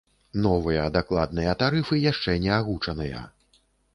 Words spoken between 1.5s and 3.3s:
тарыфы яшчэ не агучаныя.